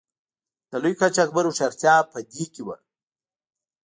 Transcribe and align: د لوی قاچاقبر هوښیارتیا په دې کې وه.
د 0.69 0.71
لوی 0.83 0.93
قاچاقبر 0.99 1.43
هوښیارتیا 1.47 1.95
په 2.11 2.19
دې 2.31 2.45
کې 2.53 2.61
وه. 2.67 2.77